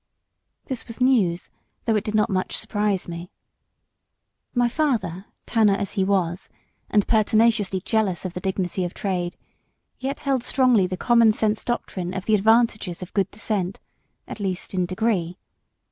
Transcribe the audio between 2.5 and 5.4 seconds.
surprise me. My father,